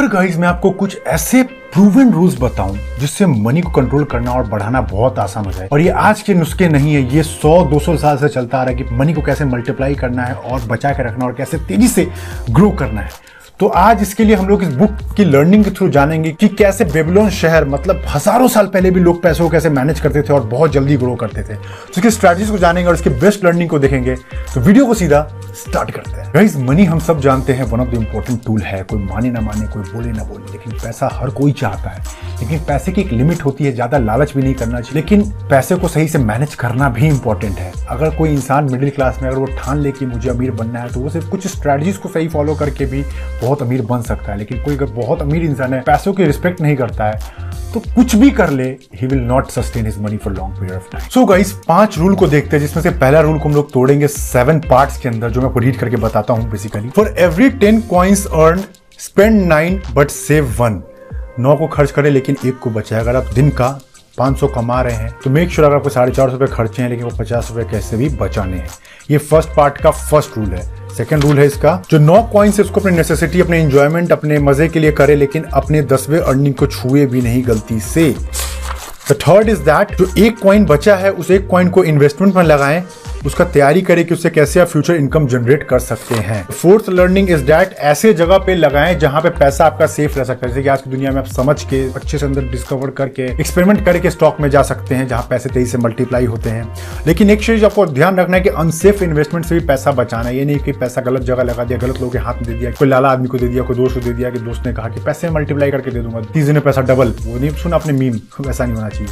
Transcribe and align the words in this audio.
अगर 0.00 0.08
गाइज़ 0.08 0.38
मैं 0.38 0.46
आपको 0.48 0.70
कुछ 0.70 0.96
ऐसे 1.06 1.42
प्रूवन 1.42 2.12
रूल्स 2.12 2.36
बताऊँ, 2.40 2.76
जिससे 3.00 3.26
मनी 3.26 3.60
को 3.60 3.70
कंट्रोल 3.70 4.04
करना 4.04 4.32
और 4.32 4.46
बढ़ाना 4.48 4.80
बहुत 4.80 5.18
आसान 5.18 5.44
हो 5.44 5.52
जाए। 5.52 5.68
और 5.72 5.80
ये 5.80 5.88
आज 5.88 6.22
के 6.22 6.34
नुस्खे 6.34 6.68
नहीं 6.68 6.94
है, 6.94 7.02
ये 7.14 7.22
100-200 7.22 7.96
साल 7.96 8.16
से 8.18 8.28
चलता 8.28 8.58
आ 8.58 8.62
रहा 8.62 8.70
है 8.70 8.76
कि 8.76 8.94
मनी 8.94 9.14
को 9.14 9.22
कैसे 9.22 9.44
मल्टीप्लाई 9.44 9.94
करना 9.94 10.22
है 10.22 10.34
और 10.34 10.60
बचा 10.60 10.90
के 10.90 11.02
रखना 11.02 11.26
और 11.26 11.32
कैसे 11.32 11.58
तेज़ी 11.58 11.88
से 11.88 12.08
ग्रो 12.50 12.70
करना 12.70 13.00
है। 13.00 13.10
तो 13.60 13.66
आज 13.68 14.02
इसके 14.02 14.24
लिए 14.24 14.36
हम 14.36 14.46
लोग 14.48 14.62
इस 14.62 14.68
बुक 14.68 14.90
की 15.16 15.24
लर्निंग 15.24 15.64
के 15.64 15.70
थ्रू 15.70 15.88
जानेंगे 15.88 16.30
कि 16.32 16.48
कैसे 16.48 16.84
बेबलोन 16.84 17.28
शहर 17.30 17.64
मतलब 17.64 18.02
हज़ारों 18.08 18.46
साल 18.48 18.66
पहले 18.66 18.90
भी 18.90 19.00
लोग 19.00 19.20
पैसों 19.22 19.44
को 19.44 19.50
कैसे 19.50 19.70
मैनेज 19.70 20.00
करते 20.00 20.22
थे 20.22 20.32
और 20.32 20.46
बहुत 20.46 20.72
जल्दी 20.72 20.96
ग्रो 20.96 21.14
करते 21.14 21.42
थे। 21.42 21.54
तो 21.54 21.92
इसकी 21.96 22.10
स्ट्रैटेजीज 22.10 22.50
को 22.50 22.58
जानेंगे 22.58 22.88
और 22.88 22.94
इसके 22.94 23.10
बेस्ट 23.10 23.44
लर्निंग 23.44 23.68
को 23.70 23.78
देखेंगे। 23.78 24.14
तो 24.54 24.60
वीडियो 24.60 24.86
को 24.86 24.94
सीधा 24.94 25.20
स्टार्ट 25.56 25.90
करते 25.90 26.20
हैं। 26.20 26.30
गाइस 26.34 26.56
मनी 26.58 26.84
हम 26.84 26.98
सब 26.98 27.20
जानते 27.20 27.52
हैं 27.52 27.64
one 27.64 27.80
of 27.80 27.88
the 27.88 27.94
important 27.94 28.44
tool 28.44 28.62
है। 28.62 28.82
कोई 28.82 29.02
माने 29.02 29.30
ना 29.30 29.40
माने, 29.40 29.66
कोई 29.66 29.82
बोले 29.92 30.12
ना 30.12 30.24
बोले, 30.24 30.52
लेकिन 30.52 30.72
पैसा 30.72 31.08
हर 31.12 31.30
कोई 31.30 31.52
चाहता 31.52 31.90
है। 31.90 32.02
लेकिन 32.40 32.64
पैसे 32.64 32.92
की 32.92 33.00
एक 33.00 33.12
लिमिट 33.12 33.44
होती 33.44 33.64
है, 33.64 33.72
ज़्यादा 33.72 33.98
लालच 33.98 34.34
भी 34.36 34.42
नहीं 34.42 34.54
करना 34.54 34.80
चाहिए। 34.80 35.00
लेकिन 35.00 35.22
पैसे 35.50 35.76
को 35.76 35.88
सही 35.88 36.08
से 36.08 36.18
मैनेज 36.20 36.54
करना 36.54 36.88
भी 36.88 37.06
इंपॉर्टेंट 37.08 37.58
है। 37.58 37.72
अगर 37.90 38.16
कोई 38.16 38.30
इंसान 38.30 38.72
मिडिल 38.72 38.90
क्लास 38.90 39.18
में, 39.22 39.28
अगर 39.28 39.38
वो 39.38 39.46
ठान 39.58 39.78
ले 39.78 39.92
कि 39.92 40.06
मुझे 40.06 40.30
अमीर 40.30 40.50
बनना 40.52 40.78
है 40.78 40.92
तो 40.92 41.00
वो 41.00 41.10
सिर्फ़ 41.10 41.28
कुछ 41.30 41.46
स्ट्रेटजीज 41.46 41.96
को 41.96 42.08
सही 42.08 42.28
फॉलो 42.28 42.54
करके 42.54 42.86
भी 42.86 43.02
बहुत 43.42 43.49
अमीर 43.58 43.82
बन 43.82 44.02
सकता 44.02 44.32
है, 44.32 44.38
लेकिन 44.38 44.62
कोई 44.62 44.76
अगर 44.76 44.92
बहुत 44.94 45.22
अमीर 45.22 45.44
इंसान 45.44 45.74
है, 45.74 45.80
पैसों 45.82 46.12
की 46.12 46.24
रिस्पेक्ट 46.24 46.60
नहीं 46.60 46.76
करता 46.76 47.04
है 47.04 47.48
तो 47.72 47.80
कुछ 47.86 48.14
भी 48.16 48.30
कर 48.30 48.50
ले 48.50 48.64
he 48.94 49.06
will 49.06 49.20
not 49.20 49.50
sustain 49.50 49.86
his 49.86 49.98
money 50.02 50.16
for 50.16 50.32
long 50.32 50.54
period 50.54 50.76
of 50.76 50.90
time 50.92 51.08
so 51.08 51.24
guys 51.24 51.52
पाँच 51.68 51.98
रूल 51.98 52.14
को 52.14 52.26
देखते 52.28 52.56
हैं, 52.56 52.60
जिसमें 52.60 52.82
से 52.82 52.90
पहला 52.90 53.20
रूल 53.20 53.38
को 53.38 53.48
हम 53.48 53.54
लोग 53.54 53.72
तोड़ेंगे 53.72 54.08
सेवन 54.08 54.60
पार्ट्स 54.60 54.98
के 54.98 55.08
अंदर, 55.08 55.30
जो 55.30 55.40
मैं 55.40 55.60
रीड 55.60 55.76
करके 55.76 55.96
बताता 55.98 56.34
हूँ 56.34 56.50
basically 56.50 56.88
for 56.88 57.14
every 57.18 57.50
ten 57.50 57.80
coins 57.90 58.26
earn 58.26 58.64
spend 59.00 59.40
nine 59.42 59.80
but 59.94 60.10
save 60.10 60.54
one 60.58 60.82
नौ 61.38 61.54
को 61.56 61.66
खर्च 61.68 61.90
करें, 61.90 62.10
लेकिन 62.10 62.36
एक 62.46 62.58
को 62.58 62.70
बचाए। 62.70 63.00
अगर 63.00 63.16
आप 63.16 63.32
दिन 63.34 63.50
का 63.50 63.68
500 64.18 64.48
कमा 64.54 64.80
रहे 64.82 64.94
हैं 64.94 65.10
तो 65.24 65.30
मेक 65.30 65.50
श्योर 65.50 65.66
अगर 65.66 65.76
आपको 65.76 65.88
साढ़े 65.90 66.12
चार 66.12 66.30
सौ 66.30 66.36
रुपए 66.36 66.52
खर्चे 66.52 66.82
हैं, 66.82 66.88
लेकिन 66.90 67.04
वो 67.04 67.16
पचास 67.18 67.50
रुपए 67.50 67.70
कैसे 67.70 67.96
भी 67.96 68.08
बचाने 68.16 68.56
हैं। 68.56 68.68
ये 69.10 69.18
फ़र्स्ट 69.20 69.56
पार्ट 69.56 69.78
का 69.78 69.90
फ़र्स्ट 69.90 70.38
रूल 70.38 70.48
है। 70.48 70.79
सेकेंड 70.96 71.22
रूल 71.22 71.38
है 71.38 71.46
इसका, 71.46 71.82
जो 71.90 71.98
नौ 71.98 72.22
कॉइन्स 72.32 72.58
है, 72.58 72.64
उसको 72.64 72.80
अपने 72.80 72.92
नेसेसिटी 72.92 73.40
अपने 73.40 73.60
इंजॉयमेंट 73.62 74.12
अपने 74.12 74.38
मज़े 74.38 74.68
के 74.68 74.80
लिए 74.80 74.92
करे, 74.92 75.14
लेकिन 75.16 75.44
अपने 75.52 75.82
दसवें 75.82 76.18
अर्निंग 76.18 76.54
को 76.54 76.66
छुए 76.66 77.06
भी 77.06 77.22
नहीं 77.22 77.46
गलती 77.46 77.80
से। 77.80 78.14
थर्ड 79.12 79.48
इज़ 79.48 79.60
दैट 79.60 79.94
जो 79.98 80.06
एक 80.18 80.38
कॉइन 80.38 80.64
बचा 80.64 80.96
है, 80.96 81.10
उस 81.12 81.30
एक 81.30 81.46
कॉइन 81.48 81.68
को 81.68 81.84
इन्वेस्टमेंट 81.84 82.34
में 82.34 82.42
लगाएँ 82.42 82.82
उसका 83.26 83.44
तैयारी 83.44 83.80
करें 83.82 84.04
कि 84.04 84.14
उससे 84.14 84.30
कैसे 84.30 84.60
आप 84.60 84.66
फ्यूचर 84.66 84.94
इनकम 84.94 85.26
जनरेट 85.26 85.62
कर 85.62 85.78
सकते 85.78 86.14
हैं। 86.14 86.44
फोर्थ 86.44 86.88
लर्निंग 86.88 87.30
इज़ 87.30 87.44
डैट 87.44 87.74
ऐसे 87.78 88.12
जगह 88.14 88.38
पे 88.38 88.54
लगाएँ 88.54 88.94
जहाँ 88.94 89.20
पे 89.20 89.30
पैसा 89.30 89.64
आपका 89.66 89.86
सेफ़ 89.86 90.16
रह 90.18 90.24
सकता 90.24 90.46
है। 90.46 90.52
जैसे 90.52 90.62
कि 90.62 90.68
आज 90.68 90.82
की 90.82 90.90
दुनिया 90.90 91.10
में 91.10 91.18
आप 91.18 91.26
समझ 91.26 91.62
के, 91.64 91.82
अच्छे 91.92 92.18
से 92.18 92.26
अंदर 92.26 92.42
डिस्कवर 92.42 92.90
करके 92.90 93.22
एक्सपेरिमेंट 93.22 93.84
करके 93.84 94.10
स्टॉक 94.10 94.40
में 94.40 94.48
जा 94.50 94.62
सकते 94.62 94.94
हैं 94.94 95.06
जहाँ 95.08 95.26
पैसे 95.30 95.48
तेज़ी 95.48 95.70
से 95.70 95.78
मल्टीप्लाई 95.78 96.24
होते 96.24 96.50
हैं। 96.50 96.74
लेकिन 97.06 97.30
एक 97.30 97.42
चीज़ 97.42 97.64
आपको 97.64 97.86
ध्यान 97.86 98.16
रखना 98.16 98.36
है 98.36 98.42
कि 98.42 98.48
अनसेफ 98.48 99.02
इन्वेस्टमेंट 99.02 99.46
से 99.46 99.58
भी 99.58 99.66
पैसा 99.66 99.92
बचाना 99.92 100.30
ये 100.30 100.44
नहीं 100.44 100.58
कि 100.58 100.72
पैसा 100.72 101.00
गलत 101.00 101.22
जगह 101.22 101.42
लगा 101.42 101.64
दिया, 101.64 101.78
गलत 101.78 101.94
लोगों 101.94 102.10
के 102.10 102.18
हाथ 102.18 102.34
में 102.34 102.46
दे 102.46 102.52
दिया, 102.52 102.70
कोई 102.70 102.88
लाला 102.88 103.08
आदमी 103.08 103.28
को 103.28 103.38
दे 103.38 103.48
दिया, 103.48 103.62
कोई 103.62 103.76
दोस्त 103.76 103.94
को 103.94 104.00
दे 104.00 104.12
दिया 104.12 104.30
कि 104.30 104.38
दोस्त 104.38 104.66
ने 104.66 104.72
कहा 104.72 104.88
कि 104.88 105.00
पैसे 105.00 105.30
मल्टीप्लाई 105.30 105.70
करके 105.70 105.90
दे 105.90 106.00
दूँगा, 106.00 106.20
तीस 106.20 106.44
दिन 106.44 106.54
में 106.54 106.64
पैसा 106.64 106.80
डबल 106.80 107.14
वो 107.22 107.38
नहीं, 107.38 107.50
सुना 107.50 107.76
अपने 107.76 107.92
मीम 107.92 108.20
वैसा 108.40 108.64
नहीं 108.64 108.76
होना 108.76 108.88
चाहिए। 108.88 109.08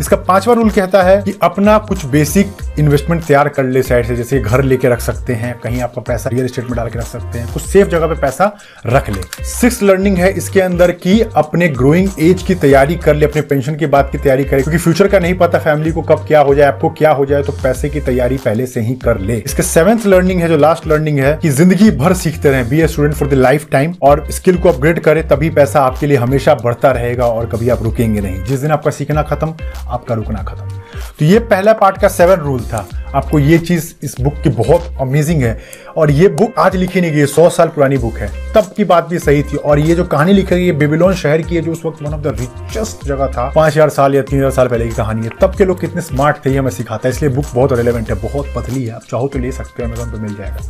इसका 0.00 0.16
पांचवा 0.16 0.54
रूल 0.54 0.70
कहता 0.70 1.02
है 1.02 1.22
कि 1.22 1.34
अपना 1.42 1.78
कुछ 1.78 2.04
बेसिक 2.06 2.52
इन्वेस्टमेंट 2.78 3.24
तैयार 3.24 3.45
कर 3.48 3.64
ले 3.64 3.82
साइड 3.82 4.06
से, 4.06 4.16
जैसे 4.16 4.40
घर 4.40 4.62
लेके 4.62 4.88
रख 4.88 5.00
सकते 5.00 5.34
हैं, 5.34 5.52
कहीं 5.60 5.80
आपका 5.82 6.02
पैसा 6.02 6.30
रियल 6.30 6.44
एस्टेट 6.44 6.64
में 6.64 6.74
डाल 6.76 6.88
के 6.90 6.98
रख 6.98 7.06
सकते 7.06 7.38
हैं, 7.38 7.52
कुछ 7.52 7.62
सेफ़ 7.62 7.88
जगह 7.88 8.06
पे 8.06 8.20
पैसा 8.20 8.50
रख 8.86 9.10
ले। 9.10 9.44
सिक्स 9.44 9.82
लर्निंग 9.82 10.18
है 10.18 10.30
इसके 10.34 10.60
अंदर 10.60 10.90
की 10.92 11.20
अपने 11.36 11.68
ग्रोइंग 11.70 12.08
एज 12.20 12.42
की 12.42 12.54
तैयारी 12.56 12.96
कर 12.96 13.14
ले, 13.14 13.26
अपने 13.26 13.42
पेंशन 13.44 13.76
की 13.76 13.86
बात 13.86 14.10
की 14.12 14.18
तैयारी 14.18 14.44
करे, 14.44 14.62
क्योंकि 14.62 14.78
फ्यूचर 14.78 15.08
का 15.08 15.18
नहीं 15.18 15.34
पता 15.38 15.58
फैमिली 15.58 15.92
को 15.92 16.02
कब 16.02 16.24
क्या 16.28 16.40
हो 16.40 16.54
जाए, 16.54 16.66
आपको 16.66 16.90
क्या 16.90 17.10
हो 17.10 17.26
जाए 17.26 17.42
तो 17.42 17.52
पैसे 17.62 17.88
की 17.88 18.00
तैयारी 18.00 18.36
पहले 18.38 18.66
से 18.66 18.80
ही 18.80 18.94
कर 18.96 19.20
ले। 19.20 19.36
इसके 19.36 19.62
सेवेंथ 19.64 20.06
लर्निंग 20.06 20.40
है, 20.40 20.48
जो 20.48 20.56
लास्ट 20.56 20.86
लर्निंग 20.86 21.18
है, 21.18 21.36
कि 21.36 21.48
ज़िंदगी 21.50 21.90
भर 21.96 22.14
सीखते 22.14 22.50
रहे 22.50 22.62
be 22.64 22.80
a 22.80 22.86
student 22.86 23.14
for 23.14 23.28
the 23.28 23.34
life 23.34 23.68
time 23.70 23.94
और 24.02 24.26
स्किल 24.30 24.58
को 24.58 24.68
अपग्रेड 24.68 25.00
करे, 25.00 25.22
तभी 25.24 25.50
पैसा 25.50 25.80
आपके 25.80 26.06
लिए 26.06 26.16
हमेशा 26.16 26.54
बढ़ता 26.54 26.90
रहेगा, 26.90 27.26
और 27.26 27.46
कभी 27.46 27.68
आप 27.68 27.82
रुकेंगे 27.82 28.20
नहीं। 28.20 28.42
जिस 28.44 28.60
दिन 28.60 28.70
आपका 28.70 28.90
सीखना 28.90 29.22
खत्म, 29.22 29.54
आपका 29.88 30.14
रुकना 30.14 30.42
खत्म। 30.42 30.80
तो 31.18 31.24
ये 31.24 31.38
पहला 31.40 31.72
पार्ट 31.72 32.00
का 32.00 32.08
सेवन 32.08 32.36
रूल 32.36 32.60
था। 32.62 32.86
आपको 33.14 33.38
ये 33.38 33.58
चीज़ 33.58 33.92
इस 34.02 34.14
बुक 34.20 34.34
की 34.42 34.48
बहुत 34.52 34.94
अमेजिंग 35.00 35.42
है। 35.42 35.58
और 35.96 36.10
ये 36.10 36.28
बुक 36.30 36.58
आज 36.58 36.76
लिखी 36.76 37.00
नहीं 37.00 37.12
गई 37.12 37.26
सौ 37.26 37.48
साल 37.50 37.68
पुरानी 37.68 37.98
बुक 37.98 38.14
है। 38.14 38.28
तब 38.54 38.72
की 38.76 38.84
बात 38.84 39.08
भी 39.08 39.18
सही 39.18 39.42
थी। 39.42 39.56
और 39.56 39.78
ये 39.78 39.94
जो 39.94 40.04
कहानी 40.04 40.32
लिखी 40.32 40.54
गई 40.54 40.66
है 40.66 40.72
बेबीलोन 40.72 41.14
शहर 41.14 41.42
की 41.42 41.56
है, 41.56 41.62
जो 41.62 41.72
उस 41.72 41.84
वक्त 41.84 42.02
वन 42.02 42.14
ऑफ़ 42.14 42.20
द 42.20 42.34
रिचेस्ट 42.40 43.04
जगह 43.04 43.26
था। 43.26 43.50
पाँच 43.54 43.72
हज़ार 43.72 43.88
साल 43.90 44.14
या 44.14 44.22
तीन 44.22 44.38
हज़ार 44.38 44.50
साल 44.50 44.68
पहले 44.68 44.88
की 44.88 44.94
कहानी 44.94 45.24
है। 45.24 45.30
तब 45.40 45.54
के 45.54 45.64
लोग 45.64 45.80
कितने 45.80 46.02
स्मार्ट 46.02 46.44
थे, 46.46 46.50
ये 46.50 46.58
हमें 46.58 46.70
सिखाता 46.70 47.08
है। 47.08 47.14
इसलिए 47.14 47.30
बुक 47.30 47.46
बहुत 47.54 47.72
रेलिवेंट 47.72 48.10
है, 48.10 48.20
बहुत 48.22 48.52
पतली 48.56 48.84
है। 48.84 48.94
आप 48.94 49.02
चाहो 49.10 49.28
तो 49.28 49.38
ले 49.38 49.52
सकते 49.52 49.82
हो 49.82 49.88
अमेजोन 49.88 50.12
पर 50.12 50.18
मिल 50.18 50.36
जाएगा। 50.36 50.60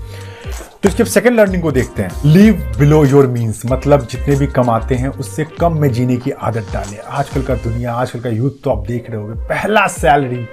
तो 0.83 0.89
इसके 0.89 1.05
सेकंड 1.05 1.41
लर्निंग 1.41 1.63
को 1.63 1.71
देखते 1.73 2.03
हैं। 2.03 2.11
लीव 2.25 2.55
बिलो 2.79 3.05
योर 3.05 3.27
मीन्स 3.27 3.63
मतलब 3.67 4.07
जितने 4.07 4.37
भी 4.37 4.47
कमाते 4.47 4.95
हैं, 4.95 5.09
उससे 5.11 5.45
कम 5.61 5.81
में 5.81 5.91
जीने 5.93 6.17
की 6.17 6.31
आदत 6.31 6.73
डालें। 6.73 6.99
आजकल 7.01 7.43
का 7.43 7.55
दुनिया, 7.57 7.93
आजकल 7.95 8.21
का 8.21 8.31
यूथ 8.31 8.63
तो 8.65 8.71
आप 8.71 8.87
देख 8.87 9.11
रहे 9.11 9.21
होगे। 9.21 9.35
पहला 9.47 9.87
सैलरी 9.89 10.45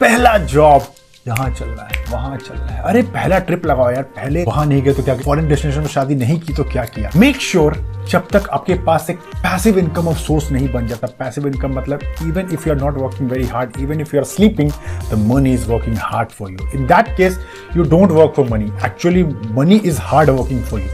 पहला 0.00 0.36
जॉब 0.38 0.82
यहाँ 1.26 1.48
चल 1.50 1.66
रहा 1.66 1.86
है 1.86 2.04
वहाँ 2.10 2.36
चल 2.36 2.54
रहा 2.54 2.66
है। 2.66 2.82
अरे 2.82 3.02
पहला 3.14 3.38
ट्रिप 3.38 3.66
लगाओ 3.66 3.90
यार 3.90 4.02
पहले 4.02 4.44
वहाँ 4.44 4.64
नहीं 4.66 4.82
गए 4.82 4.92
तो 4.92 5.02
क्या 5.02 5.14
फॉरेन 5.16 5.48
डेस्टिनेशन 5.48 5.80
में 5.80 5.88
शादी 5.88 6.14
नहीं 6.14 6.38
की 6.40 6.54
तो 6.54 6.64
क्या 6.64 6.84
किया? 6.84 7.10
मेक 7.16 7.40
श्योर 7.40 7.74
sure, 7.74 8.08
जब 8.10 8.28
तक 8.28 8.48
आपके 8.52 8.74
पास 8.84 9.10
एक 9.10 9.18
पैसिव 9.36 9.78
इनकम 9.78 10.08
ऑफ़ 10.08 10.18
सोर्स 10.18 10.50
नहीं 10.52 10.72
बन 10.72 10.86
जाता। 10.86 11.06
पैसिव 11.18 11.46
इनकम 11.46 11.76
मतलब 11.78 12.00
even 12.22 12.48
if 12.52 12.68
you 12.68 12.74
are 12.74 12.80
not 12.80 12.98
working 12.98 13.30
very 13.30 13.46
hard 13.46 13.76
even 13.80 14.00
if 14.00 14.16
you 14.16 14.20
are 14.20 14.26
sleeping 14.26 14.70
the 15.10 15.18
money 15.26 15.52
is 15.54 15.70
working 15.70 15.96
hard 16.00 16.28
for 16.28 16.50
you 16.50 16.68
in 16.74 16.86
that 16.86 17.16
case 17.16 17.38
you 17.76 17.84
don't 17.90 18.10
work 18.10 18.32
for 18.36 18.48
money 18.50 18.72
actually 18.86 19.24
money 19.52 19.76
is 19.76 20.00
hard 20.02 20.30
working 20.30 20.62
for 20.64 20.80
you 20.80 20.88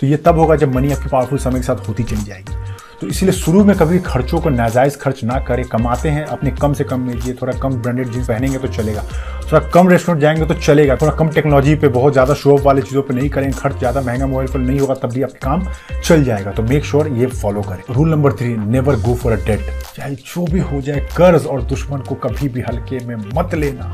तो 0.00 0.06
ये 0.06 0.16
तब 0.16 0.38
होगा 0.38 0.56
जब 0.56 0.74
money 0.74 0.92
आपके 0.92 1.08
powerful 1.08 1.38
समय 1.38 1.60
के 1.60 1.66
साथ 1.66 1.88
होती 1.88 2.02
चली 2.02 2.22
जाएगी। 2.22 2.71
तो 3.02 3.08
इसीलिए 3.08 3.32
शुरू 3.32 3.62
में 3.64 3.74
कभी 3.76 3.98
खर्चों 3.98 4.38
को 4.40 4.50
नाजायज 4.50 4.96
खर्च 4.96 5.22
ना 5.24 5.38
करें, 5.38 5.64
कमाते 5.64 6.08
हैं, 6.08 6.24
अपने 6.24 6.50
कम 6.52 6.72
से 6.72 6.84
कम 6.84 7.08
लिए 7.08 7.32
थोड़ा 7.34 7.52
कम 7.52 7.74
ब्रांडेड 7.74 8.10
जींस 8.10 8.28
पहनेंगे 8.28 8.58
तो 8.58 8.68
चलेगा। 8.68 9.02
थोड़ा 9.42 9.60
कम 9.68 9.88
रेस्टोरेंट 9.88 10.22
जाएँगे 10.22 10.46
तो 10.46 10.54
चलेगा, 10.54 10.96
थोड़ा 10.96 11.12
कम 11.12 11.28
टेक्नोलॉजी 11.28 11.74
पे, 11.74 11.88
बहुत 11.88 12.12
ज़्यादा 12.12 12.34
शो 12.34 12.52
ऑफ़ 12.52 12.62
वाली 12.62 12.82
चीज़ों 12.82 13.02
पे 13.02 13.14
नहीं 13.14 13.28
करेंगे 13.28 13.58
खर्च 13.58 13.78
ज़्यादा 13.78 14.00
महँगा 14.00 14.26
मोबाइल 14.26 14.48
फ़ोन 14.48 14.62
नहीं 14.62 14.78
होगा, 14.80 14.94
तब 14.94 15.12
भी 15.12 15.22
आपका 15.22 15.48
काम 15.48 15.66
चल 16.04 16.24
जाएगा। 16.24 16.52
तो 16.52 16.62
मेक 16.62 16.84
श्योर 16.84 17.08
ये 17.10 17.26
फॉलो 17.26 17.62
करें। 17.62 17.82
Rule 17.90 18.10
number 18.10 18.32
three 18.32 18.56
never 18.56 19.00
go 19.00 19.14
for 19.14 19.32
a 19.32 19.44
debt 19.46 19.66
चाहे 19.96 20.14
जो 20.14 20.44
भी 20.44 20.60
हो 20.60 20.80
जाए, 20.80 21.00
कर्ज 21.16 21.46
और 21.46 21.62
दुश्मन 21.64 21.98
को 21.98 22.14
कभी 22.24 22.48
भी 22.48 22.60
हल्के 22.60 23.04
में 23.06 23.16
मत 23.34 23.54
लेना। 23.54 23.92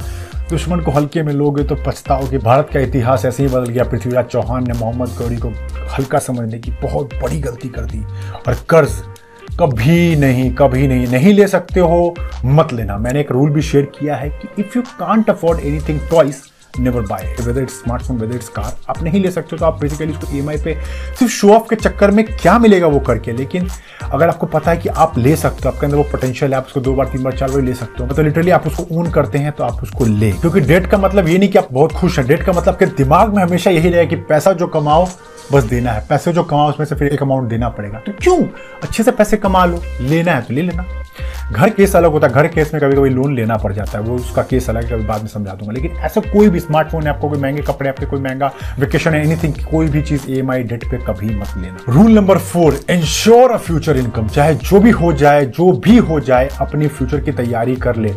दुश्मन 0.50 0.80
को 0.80 0.90
हल्के 0.90 1.22
में 1.22 1.32
लोगे 1.32 1.64
तो 1.64 1.74
पछताओ 1.76 2.28
कि 2.28 2.38
भारत 2.38 2.68
का 2.74 2.80
इतिहास 2.80 3.24
ऐसे 3.24 3.42
ही 3.42 3.48
बदल 3.48 3.72
गया। 3.72 3.84
पृथ्वीराज 3.84 4.24
चौहान 4.24 4.66
ने 4.68 4.78
मोहम्मद 4.78 5.08
गौरी 5.18 5.36
को 5.36 5.48
हल्का 5.94 6.18
समझने 6.18 6.58
की 6.58 6.70
बहुत 6.82 7.14
बड़ी 7.22 7.40
गलती 7.40 7.68
कर 7.68 7.84
दी 7.84 8.02
और 8.38 8.56
कर्ज 8.70 9.02
कभी 9.60 10.16
नहीं 10.16 10.50
कभी 10.54 10.86
नहीं 10.88 11.06
नहीं 11.06 11.32
ले 11.34 11.46
सकते 11.48 11.80
हो। 11.80 12.14
मत 12.44 12.72
लेना। 12.72 12.98
मैंने 12.98 13.20
एक 13.20 13.30
रूल 13.32 13.50
भी 13.50 13.62
शेयर 13.62 13.84
किया 13.98 14.16
है 14.16 14.28
कि 14.30 14.48
if 14.58 14.76
you 14.76 14.82
can't 14.98 15.30
afford 15.30 15.60
anything 15.60 16.00
twice 16.00 16.42
never 16.78 17.02
buy 17.02 17.34
whether 17.40 17.62
it's 17.62 17.72
smartphone 17.72 18.16
whether 18.16 18.34
it's 18.34 18.48
car 18.48 18.76
आप 18.88 19.02
नहीं 19.02 19.20
ले 19.22 19.30
सकते 19.30 19.56
तो 19.56 19.64
आप 19.66 19.80
बेसिकली 19.80 20.12
उसको 20.12 20.36
ई 20.36 20.56
पे 20.56 20.74
सिर्फ़ 21.18 21.32
शो 21.32 21.52
ऑफ़ 21.52 21.62
के 21.70 21.76
चक्कर 21.76 22.10
में 22.10 22.24
क्या 22.24 22.58
मिलेगा 22.58 22.86
वो 22.86 23.00
करके? 23.00 23.32
लेकिन 23.32 23.68
अगर 24.12 24.28
आपको 24.28 24.46
पता 24.46 24.70
है 24.70 24.76
कि 24.76 24.88
आप 24.88 25.18
ले 25.18 25.34
सकते 25.36 25.62
हो, 25.64 25.68
आपके 25.68 25.86
अंदर 25.86 25.96
वो 25.98 26.02
पोटेंशियल 26.02 26.50
है, 26.50 26.58
आप 26.58 26.66
उसको 26.66 26.80
दो 26.80 26.94
बार, 26.94 27.06
तीन 27.06 27.22
बार, 27.22 27.32
चार 27.32 27.50
बार 27.50 27.62
ले 27.62 27.74
सकते 27.74 28.02
हो 28.02 28.14
तो 28.14 28.22
लिटरली 28.22 28.50
आप 28.50 28.66
उसको 28.66 28.86
ओन 28.92 29.10
करते 29.10 29.38
हैं 29.38 29.52
तो 29.52 29.64
आप 29.64 29.82
उसको 29.82 30.04
ले। 30.04 30.30
क्योंकि 30.32 30.60
डेट 30.60 30.86
का 30.86 30.98
मतलब 30.98 31.28
ये 31.28 31.38
नहीं 31.38 31.48
कि 31.48 31.58
आप 31.58 31.68
बहुत 31.72 31.92
खुश 31.92 32.18
हैं। 32.18 32.26
डेट 32.28 32.42
का 32.42 32.52
मतलब 32.52 32.78
कि 32.78 32.86
दिमाग 32.86 33.34
में 33.36 33.42
हमेशा 33.42 33.70
यही 33.70 33.88
रहेगा 33.88 34.10
कि 34.10 34.16
पैसा 34.16 34.52
जो 34.52 34.66
कमाओ, 34.66 35.08
बस 35.52 35.64
देना 35.64 35.92
है। 35.92 36.06
पैसे 36.08 36.32
जो 36.32 36.42
कमाओ, 36.42 36.68
उसमें 36.68 36.86
से 36.86 36.94
फिर 36.94 37.08
एक 37.08 37.22
अमाउंट 37.22 37.48
देना 37.48 37.68
पड़ेगा। 37.68 37.98
तो 37.98 38.12
क्यों? 38.12 38.42
अच्छे 38.82 39.02
से 39.02 39.10
पैसे 39.10 39.36
कमा 39.36 39.64
लो। 39.64 39.82
लेना 40.00 40.32
है 40.32 40.42
तो 40.42 40.54
ले 40.54 40.62
लेना। 40.62 40.84
घर 41.52 41.70
केस 41.70 41.94
अलग 41.96 42.12
होता 42.12 42.26
है, 42.26 42.32
घर 42.32 42.46
केस 42.46 42.72
में 42.74 42.80
कभी 42.82 42.96
कभी 42.96 43.10
लोन 43.10 43.34
लेना 43.34 43.56
पड़ 43.56 43.72
जाता 43.72 43.98
है, 43.98 44.04
वो 44.04 44.14
उसका 44.14 44.42
केस 44.42 44.68
अलग 44.70 44.84
है 44.84 44.90
कभी 44.90 45.04
बाद 45.04 45.20
में 45.20 45.28
समझा 45.28 45.52
दूँगा। 45.52 45.72
लेकिन 45.72 45.90
ऐसा 45.98 46.20
कोई 46.22 46.48
भी 46.48 46.60
स्मार्टफ़ोन 46.60 47.02
है, 47.02 47.08
आपको 47.08 47.28
कोई 47.28 47.38
महँगे 47.38 47.62
कपड़े, 47.62 47.88
आपके 47.88 48.06
कोई 48.06 48.20
महँगा 48.20 48.50
वेकेशन 48.78 49.14
है 49.14 49.22
एनीथिंग 49.24 49.54
कोई 49.70 49.86
भी 49.86 50.02
चीज़ 50.02 50.30
ई 50.30 50.42
डेट 50.62 50.84
पे 50.90 50.98
कभी 50.98 51.34
मत 51.34 51.54
लेना। 51.58 51.92
Rule 51.92 52.10
number 52.10 52.38
four 52.38 52.78
ensure 52.90 53.50
a 53.50 53.56
future 53.56 53.96
income 53.96 54.28
चाहे 54.28 54.54
जो 54.54 54.80
भी 54.80 54.90
हो 54.90 55.12
जाए, 55.12 55.46
जो 55.46 55.70
भी 55.78 55.96
हो 55.98 56.18
जाए, 56.20 56.48
अपनी 56.60 56.88
फ्यूचर 56.88 57.20
की 57.20 57.32
तैयारी 57.32 57.76
कर 57.76 57.96
ले। 57.96 58.12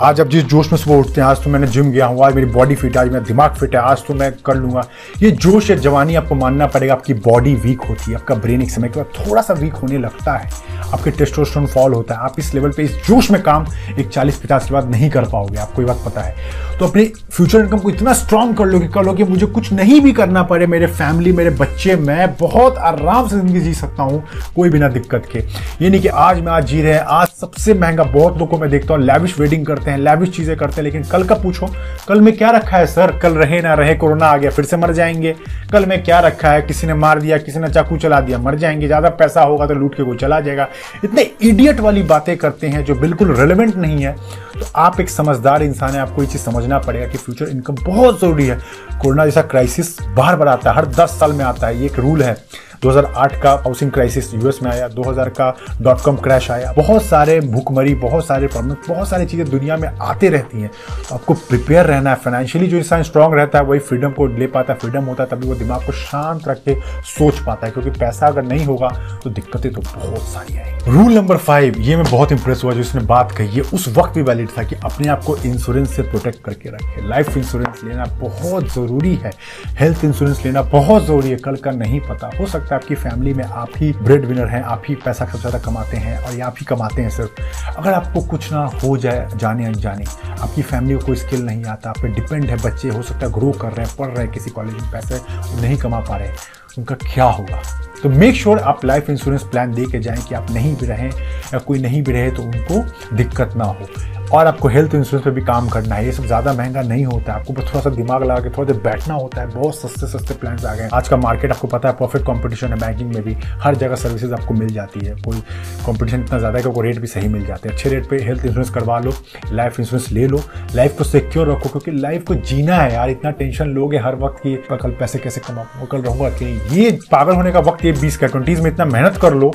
आज 0.00 0.20
अब 0.20 0.28
जिस 0.28 0.44
जोश 0.44 0.72
में 0.72 0.78
सुबह 0.78 0.96
उठते 0.96 1.20
हैं, 1.20 1.28
आज 1.28 1.42
तो 1.44 1.50
मैंने 1.50 1.66
जिम 1.66 1.90
गया 1.90 2.06
हूँ, 2.06 2.24
आज 2.24 2.34
मेरी 2.34 2.50
बॉडी 2.50 2.74
फिट 2.74 2.96
है, 2.96 3.02
आज 3.02 3.08
मेरा 3.08 3.24
दिमाग 3.24 3.54
फिट 3.54 3.74
है, 3.74 3.80
आज 3.80 4.06
तो 4.06 4.14
मैं 4.14 4.32
कर 4.46 4.56
लूँगा। 4.56 4.86
ये 5.22 5.30
जोश, 5.30 5.70
या 5.70 5.76
जवानी 5.78 6.14
आपको 6.14 6.34
मानना 6.34 6.66
पड़ेगा, 6.66 6.94
आपकी 6.94 7.14
बॉडी 7.26 7.54
वीक 7.56 7.82
होती 7.88 8.10
है, 8.10 8.16
आपका 8.16 8.34
ब्रेन 8.36 8.62
एक 8.62 8.70
समय 8.70 8.88
के 8.88 9.00
बाद 9.00 9.28
थोड़ा 9.28 9.42
सा 9.42 9.54
वीक 9.54 9.74
होने 9.74 9.98
लगता 9.98 10.36
है। 10.36 10.50
आपके 10.92 11.10
टेस्टोस्टेरोन 11.10 11.66
फॉल 11.66 11.94
होता 11.94 12.14
है, 12.14 12.20
आप 12.20 12.38
इस 12.38 12.54
लेवल 12.54 12.74
पे 12.76 12.82
इस 12.82 12.96
जोश 13.06 13.30
में 13.30 13.40
काम 13.42 13.66
एक 13.98 14.08
चालीस 14.08 14.36
पचास 14.36 14.68
के 14.68 14.74
बाद 14.74 14.90
नहीं 14.90 15.10
कर 15.10 15.24
पाओगे, 15.24 15.58
आपको 15.58 15.82
ये 15.82 15.88
बात 15.88 16.02
पता 16.06 16.20
है। 16.20 16.34
तो 16.78 16.86
अपने 16.86 17.04
फ्यूचर 17.30 17.60
इनकम 17.60 17.78
को 17.78 17.90
इतना 17.90 18.12
स्ट्रांग 18.12 18.54
कर 18.56 18.64
लो 18.64 18.78
कि 18.80 18.88
कर 18.88 19.04
लो 19.04 19.12
कि 19.12 19.24
मुझे 19.24 19.46
कुछ 19.46 19.72
नहीं 19.72 20.00
भी 20.00 20.12
करना 20.12 20.42
पड़े, 20.42 20.66
मेरे 20.66 20.86
फैमिली 20.86 21.32
मेरे 21.32 21.50
बच्चे, 21.52 21.96
मैं 21.96 22.34
बहुत 22.40 22.78
आराम 22.78 23.28
से 23.28 23.36
ज़िंदगी 23.36 23.60
जी 23.60 23.72
सकता 23.74 24.02
हूँ, 24.02 24.22
कोई 24.56 24.70
बिना 24.70 24.88
दिक्कत 24.88 25.28
के। 25.32 25.38
ये 25.84 25.90
नहीं 25.90 26.00
कि 26.00 26.08
आज 26.08 26.40
मैं 26.40 26.52
आज 26.52 26.66
जी 26.66 26.82
रहे 26.82 26.92
हैं, 26.92 27.00
आज 27.00 27.28
सबसे 27.30 27.74
महँगा 27.74 28.04
बहुत 28.04 28.32
लोगों 28.32 28.46
को 28.46 28.58
मैं 28.58 28.70
देखता 28.70 28.94
हूँ 28.94 29.02
लैविश 29.02 29.38
वेडिंग 29.40 29.64
करते 29.66 29.90
हैं 29.90 29.98
लैविश 29.98 30.30
चीज़ें 30.36 30.56
करते 30.56 30.76
हैं, 30.76 30.82
लेकिन 30.82 31.02
कल 31.02 31.24
का 31.24 31.34
पूछो, 31.34 31.68
कल 32.08 32.20
में 32.20 32.36
क्या 32.36 32.50
रखा 32.50 32.76
है 32.76 32.86
सर? 32.86 33.16
कल 33.18 33.32
रहे 33.32 33.60
ना 33.62 33.74
रहे, 33.74 33.94
कोरोना 33.94 34.26
आ 34.26 34.36
गया, 34.36 34.50
फिर 34.50 34.64
से 34.64 34.76
मर 34.76 34.92
जाएँगे। 34.92 35.34
कल 35.72 35.86
में 35.86 36.02
क्या 36.04 36.20
रखा 36.20 36.50
है? 36.50 36.62
किसी 36.62 36.86
ने 36.86 36.94
मार 36.94 37.20
दिया, 37.20 37.38
किसी 37.38 37.58
ने 37.58 37.68
चाकू 37.68 37.96
चला 37.96 38.20
दिया, 38.20 38.38
मर 38.38 38.54
जाएँगे, 38.54 38.86
ज़्यादा 38.86 39.08
पैसा 39.10 39.42
होगा 39.42 39.66
तो 39.66 39.74
लूट 39.74 39.94
के 39.94 40.02
कोई 40.02 40.16
चला 40.16 40.40
जाएगा। 40.40 40.68
इतने 41.04 41.22
इडियट 41.42 41.80
वाली 41.80 42.02
बातें 42.04 42.36
करते 42.36 42.65
हैं 42.68 42.84
जो 42.84 42.94
बिल्कुल 42.94 43.34
रेलिवेंट 43.36 43.74
नहीं 43.76 44.04
है 44.04 44.14
तो 44.54 44.66
आप 44.76 45.00
एक 45.00 45.10
समझदार 45.10 45.62
इंसान 45.62 45.90
है, 45.90 46.00
आपको 46.00 46.22
ये 46.22 46.28
चीज़ 46.28 46.42
समझना 46.42 46.78
पड़ेगा 46.78 47.06
कि 47.06 47.18
फ्यूचर 47.18 47.48
इनकम 47.48 47.74
बहुत 47.84 48.20
ज़रूरी 48.20 48.46
है। 48.46 48.58
कोरोना 49.02 49.24
जैसा 49.24 49.42
क्राइसिस 49.44 49.96
बार 50.02 50.36
बार 50.36 50.48
आता 50.48 50.70
है, 50.70 50.76
हर 50.76 50.86
दस 50.86 51.18
साल 51.20 51.32
में 51.32 51.44
आता 51.44 51.66
है, 51.66 51.78
ये 51.80 51.86
एक 51.86 51.98
रूल 51.98 52.22
है। 52.22 52.36
2008 52.82 53.40
का 53.42 53.52
हाउसिंग 53.56 53.90
क्राइसिस 53.90 54.32
यूएस 54.34 54.58
में 54.62 54.70
आया 54.70 54.88
2000 54.90 55.28
का 55.30 55.50
डॉट 55.82 56.00
कॉम 56.00 56.16
क्रैश 56.16 56.50
आया। 56.50 56.72
बहुत 56.72 57.02
सारे 57.02 57.38
भूखमरी, 57.42 57.94
बहुत 57.96 58.26
सारे 58.26 58.46
प्रॉब्लम 58.46 58.76
बहुत 58.88 59.08
सारी 59.08 59.26
चीज़ें 59.26 59.48
दुनिया 59.50 59.76
में 59.76 59.88
आते 59.88 60.28
रहती 60.28 60.60
हैं। 60.60 60.70
तो 61.08 61.14
आपको 61.14 61.34
प्रिपेयर 61.34 61.86
रहना 61.86 62.10
है 62.10 62.16
फाइनेंशियली 62.16 62.66
जो 62.66 62.76
इंसान 62.76 63.02
स्ट्रांग 63.02 63.34
रहता 63.34 63.58
है, 63.58 63.64
वही 63.64 63.80
फ्रीडम 63.80 64.10
को 64.10 64.26
ले 64.28 64.46
पाता 64.46 64.72
है 64.72 64.78
फ्रीडम 64.78 65.04
होता 65.04 65.22
है, 65.22 65.28
तभी 65.30 65.48
वो 65.48 65.54
दिमाग 65.54 65.86
को 65.86 65.92
शांत 65.94 66.48
रख 66.48 66.62
के 66.64 66.74
सोच 67.08 67.38
पाता 67.38 67.66
है, 67.66 67.72
क्योंकि 67.72 67.90
पैसा 67.90 68.26
अगर 68.26 68.42
नहीं 68.44 68.64
होगा 68.66 68.88
तो 69.24 69.30
दिक्कतें 69.30 69.72
तो 69.72 69.80
बहुत 69.82 70.22
सारी 70.24 70.58
आएँगी 70.58 70.74
रूल 70.86 71.12
नंबर 71.12 71.36
फाइव 71.38 71.78
ये 71.78 71.96
मैं 71.96 72.04
बहुत 72.10 72.32
इंप्रेस 72.32 72.60
हुआ, 72.64 72.72
जो 72.72 72.80
इसने 72.80 73.00
बात 73.04 73.32
कही 73.32 73.56
है 73.56 73.62
उस 73.74 73.88
वक्त 73.96 74.14
भी 74.14 74.22
वैलिड 74.22 74.48
था 74.58 74.62
कि 74.62 74.76
अपने 74.84 75.08
आप 75.08 75.24
को 75.24 75.36
इंश्योरेंस 75.36 75.94
से 75.96 76.02
प्रोटेक्ट 76.02 76.42
करके 76.44 76.68
रखे। 76.68 77.08
लाइफ 77.08 77.36
इंश्योरेंस 77.36 77.80
लेना 77.84 78.04
बहुत 78.20 78.68
ज़रूरी 78.74 79.14
है। 79.14 79.32
हेल्थ 79.78 80.04
इंश्योरेंस 80.04 80.44
लेना 80.44 80.62
बहुत 80.64 81.04
ज़रूरी 81.04 81.30
है, 81.30 81.36
कल 81.36 81.56
का 81.56 81.70
नहीं 81.72 82.00
पता, 82.00 82.30
हो 82.38 82.46
सकता 82.46 82.65
है 82.70 82.76
आपकी 82.76 82.94
फैमिली 82.94 83.34
में 83.34 83.44
आप 83.44 83.70
ही 83.76 83.92
ब्रेड 83.92 84.24
विनर 84.24 84.46
हैं, 84.46 84.62
आप 84.62 84.82
ही 84.88 84.94
पैसा 84.94 85.24
सबसे 85.24 85.38
ज़्यादा 85.38 85.58
कमाते 85.58 85.96
हैं 85.96 86.18
और 86.18 86.34
या 86.34 86.46
आप 86.46 86.54
ही 86.60 86.66
कमाते 86.66 87.02
हैं 87.02 87.10
सिर्फ़। 87.10 87.76
अगर 87.76 87.92
आपको 87.92 88.20
कुछ 88.20 88.52
ना 88.52 88.64
हो 88.84 88.96
जाए 88.96 89.28
जाने 89.34 89.66
अनजाने, 89.66 90.04
आपकी 90.40 90.62
फैमिली 90.62 90.94
को 90.94 91.06
कोई 91.06 91.16
स्किल 91.16 91.42
नहीं 91.42 91.64
आता, 91.64 91.90
आप 91.90 91.98
पे 91.98 92.08
डिपेंड 92.08 92.44
है, 92.44 92.56
बच्चे 92.56 92.88
हो 92.88 93.02
सकता 93.02 93.26
है 93.26 93.32
ग्रो 93.32 93.52
कर 93.52 93.72
रहे 93.72 93.86
हैं, 93.86 93.96
पढ़ 93.96 94.08
रहे 94.08 94.24
हैं, 94.24 94.32
किसी 94.32 94.50
कॉलेज 94.50 94.74
में 94.74 94.90
पैसे 94.90 95.20
नहीं 95.62 95.76
कमा 95.76 96.00
पा 96.00 96.16
रहे, 96.16 96.30
उनका 96.78 96.94
क्या 96.94 97.24
होगा? 97.24 97.62
तो 98.02 98.08
मेक 98.08 98.34
श्योर 98.34 98.56
sure 98.56 98.68
आप 98.68 98.84
लाइफ 98.84 99.10
इंश्योरेंस 99.10 99.42
प्लान 99.42 99.72
दे 99.72 99.84
के 99.84 99.98
जाएँ 99.98 100.22
कि 100.22 100.34
आप 100.34 100.50
नहीं 100.50 100.76
भी 100.76 100.86
रहें 100.86 101.10
या 101.54 101.58
कोई 101.58 101.78
नहीं 101.78 102.02
भी 102.02 102.12
रहे 102.12 102.30
तो 102.30 102.42
उनको 102.42 103.16
दिक्कत 103.16 103.54
ना 103.56 103.64
हो। 103.64 103.86
और 104.32 104.46
आपको 104.46 104.68
हेल्थ 104.68 104.94
इंश्योरेंस 104.94 105.24
पे 105.24 105.30
भी 105.30 105.40
काम 105.42 105.68
करना 105.68 105.94
है। 105.94 106.04
ये 106.04 106.12
सब 106.12 106.24
ज़्यादा 106.26 106.52
महँगा 106.52 106.82
नहीं 106.82 107.04
होता 107.04 107.32
है। 107.32 107.38
आपको 107.40 107.52
बस 107.52 107.68
थोड़ा 107.68 107.80
सा 107.80 107.90
दिमाग 107.90 108.22
लगा 108.22 108.38
के 108.40 108.50
थोड़ा 108.50 108.72
देर 108.72 108.80
बैठना 108.82 109.14
होता 109.14 109.40
है। 109.40 109.46
बहुत 109.48 109.76
सस्ते 109.76 110.06
सस्ते 110.08 110.34
प्लान 110.34 110.58
आ 110.66 110.74
गए 110.74 110.88
आज 110.94 111.08
का 111.08 111.16
मार्केट 111.16 111.52
आपको 111.52 111.68
पता 111.68 111.88
है 111.88 111.94
परफेक्ट 111.96 112.26
कॉम्पिटिशन 112.26 112.68
है 112.68 112.78
बैंकिंग 112.78 113.12
में 113.14 113.22
भी। 113.24 113.36
हर 113.62 113.76
जगह 113.76 113.94
सर्विसेज़ 113.96 114.34
आपको 114.34 114.54
मिल 114.54 114.68
जाती 114.68 115.04
है। 115.06 115.14
कोई 115.16 115.42
कॉम्पिटिशन 115.86 116.20
इतना 116.20 116.38
ज़्यादा 116.38 116.58
है 116.58 116.64
कि 116.64 116.82
रेट 116.82 116.98
भी 117.00 117.06
सही 117.06 117.28
मिल 117.28 117.46
जाते 117.46 117.68
हैं। 117.68 117.76
अच्छे 117.76 117.90
रेट 117.90 118.08
पर 118.10 118.22
हेल्थ 118.22 118.44
इंश्योरेंस 118.46 118.70
करवा 118.70 118.98
लो 118.98 119.12
लाइफ 119.52 119.80
इंश्योरेंस 119.80 120.10
ले 120.12 120.26
लो। 120.26 120.42
लाइफ 120.74 120.98
को 120.98 121.04
सिक्योर 121.04 121.50
रखो, 121.50 121.68
क्योंकि 121.68 121.90
लाइफ 121.92 122.24
को 122.28 122.34
जीना 122.34 122.76
है 122.76 122.92
यार। 122.94 123.10
इतना 123.10 123.30
टेंशन 123.32 123.68
लोगे 123.70 123.98
हर 123.98 124.16
वक्त 124.16 124.42
की 124.42 124.56
कल 124.72 124.90
पैसे 124.90 125.18
कैसे 125.18 125.40
कमाऊँ, 125.40 125.86
कल 125.86 125.98
रहूँगा 125.98 126.28
कि 126.32 126.60
ये 126.72 126.90
पागल 127.10 127.34
होने 127.34 127.52
का 127.52 127.60
वक्त 127.62 127.84
ये 127.84 127.92
बीस 128.00 128.16
का 128.16 128.26
ट्वेंटीज़ 128.26 128.62
में 128.62 128.70
इतना 128.70 128.84
मेहनत 128.86 129.16
कर 129.22 129.34
लो 129.34 129.52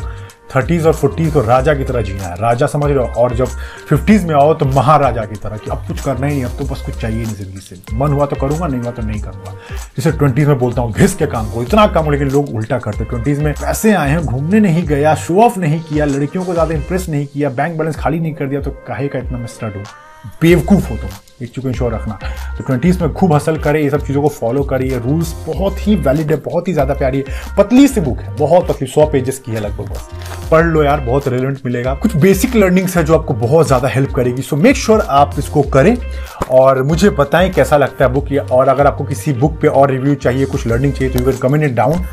थर्टीज 0.55 0.85
और 0.87 0.93
फोर्टीज 0.93 1.31
को 1.33 1.41
राजा 1.41 1.73
की 1.73 1.83
तरह 1.83 2.01
जीना 2.01 2.23
है। 2.23 2.35
राजा 2.41 2.67
समझ 2.67 2.89
रहे 2.91 2.97
हो? 2.97 3.21
और 3.21 3.35
जब 3.35 3.47
फिफ्टीज 3.89 4.25
में 4.25 4.33
आओ 4.35 4.53
तो 4.53 4.65
महाराजा 4.65 5.25
की 5.25 5.35
तरह 5.35 5.57
कि 5.57 5.71
अब 5.71 5.85
कुछ 5.87 6.01
करना 6.01 6.27
ही 6.27 6.33
नहीं, 6.33 6.43
अब 6.45 6.57
तो 6.57 6.65
बस 6.65 6.81
कुछ 6.85 6.99
चाहिए 7.01 7.23
नहीं 7.23 7.35
ज़िंदगी 7.35 7.59
से। 7.59 7.81
मन 7.93 8.13
हुआ 8.13 8.25
तो 8.25 8.35
करूँगा, 8.35 8.67
नहीं 8.67 8.81
हुआ 8.81 8.91
तो 8.91 9.01
नहीं 9.01 9.21
करूँगा। 9.21 9.53
जैसे 9.97 10.11
ट्वेंटीज 10.11 10.47
में 10.47 10.57
बोलता 10.59 10.81
हूँ, 10.81 10.93
घिस 10.93 11.15
के 11.15 11.25
काम 11.27 11.49
को 11.51 11.63
इतना 11.63 11.87
काम, 11.87 12.11
लेकिन 12.11 12.31
लोग 12.31 12.53
उल्टा 12.55 12.79
करते 12.79 13.05
ट्वेंटीज 13.05 13.39
में 13.39 13.53
पैसे 13.53 13.93
आए 13.93 14.09
हैं, 14.09 14.21
घूमने 14.21 14.59
नहीं 14.59 14.85
गया 14.87 15.15
शो 15.17 15.41
ऑफ़ 15.41 15.59
नहीं 15.59 15.79
किया, 15.81 16.05
लड़कियों 16.05 16.45
को 16.45 16.53
ज़्यादा 16.53 16.75
इंप्रेस 16.75 17.09
नहीं 17.09 17.25
किया 17.25 17.49
बैंक 17.51 17.77
बैलेंस 17.77 17.95
खाली 17.95 18.19
नहीं 18.19 18.33
कर 18.33 18.47
दिया 18.47 18.61
तो 18.61 18.71
काहे 18.87 19.07
का 19.07 19.19
इतना 19.19 19.37
मैं 19.37 19.47
स्टड 19.47 19.75
हूँ 19.75 19.85
बेवकूफ़ 20.41 20.89
हो 20.89 20.95
तुम, 20.97 21.09
एक 21.41 21.49
चीज़ 21.49 21.61
को 21.61 21.69
इंश्योर 21.69 21.93
रखना। 21.93 22.17
तो 22.57 22.63
ट्वेंटीज़ 22.63 23.01
में 23.01 23.13
खूब 23.13 23.33
हसल 23.33 23.57
करे, 23.57 23.81
ये 23.83 23.89
सब 23.89 24.05
चीज़ों 24.07 24.21
को 24.21 24.29
फॉलो 24.29 24.63
करे, 24.63 24.87
ये 24.89 24.97
रूल्स 24.99 25.33
बहुत 25.47 25.87
ही 25.87 25.95
वैलिड 25.97 26.31
है, 26.31 26.37
बहुत 26.41 26.67
ही 26.67 26.73
ज़्यादा 26.73 26.93
प्यारी 26.93 27.17
है। 27.17 27.55
पतली 27.57 27.87
सी 27.87 28.01
बुक 28.01 28.19
है, 28.19 28.35
बहुत 28.37 28.67
पतली, 28.67 28.87
सौ 28.87 29.05
पेजेस 29.11 29.39
की 29.39 29.51
है 29.51 29.59
लगभग 29.59 29.89
बस। 29.89 30.09
पढ़ 30.51 30.65
लो 30.65 30.83
यार, 30.83 30.99
बहुत 30.99 31.27
रिलेवेंट 31.27 31.59
मिलेगा। 31.65 31.93
कुछ 31.93 32.15
बेसिक 32.17 32.55
लर्निंग्स 32.55 32.97
है 32.97 33.03
जो 33.03 33.17
आपको 33.17 33.33
बहुत 33.35 33.67
ज़्यादा 33.67 33.87
हेल्प 33.87 34.13
करेगी 34.15 34.41
सो 34.41 34.55
मेक 34.57 34.75
श्योर 34.77 34.99
आप 35.01 35.35
इसको 35.39 35.61
करें 35.73 35.95
और 36.51 36.81
मुझे 36.83 37.09
बताएँ 37.11 37.49
कैसा 37.51 37.77
लगता 37.77 38.05
है 38.05 38.11
बुक 38.13 38.31
ये, 38.31 38.37
और 38.37 38.67
अगर 38.69 38.87
आपको 38.87 39.03
किसी 39.03 39.33
बुक 39.33 39.59
पे 39.61 39.67
और 39.67 39.91
रिव्यू 39.91 40.15
चाहिए, 40.15 40.45
कुछ 40.45 40.67
लर्निंग 40.67 40.93
चाहिए 40.93 41.13
तो 41.13 41.19
you 41.19 41.25
can 41.25 41.37
comment 41.39 41.63
it 41.63 41.75
down 41.75 42.03